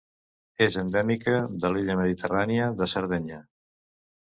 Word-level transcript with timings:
És 0.65 0.77
endèmica 0.81 1.35
de 1.65 1.71
l'illa 1.75 1.99
mediterrània 2.01 2.73
de 2.83 2.91
Sardenya. 2.97 3.41